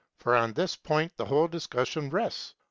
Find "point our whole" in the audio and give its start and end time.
0.75-1.47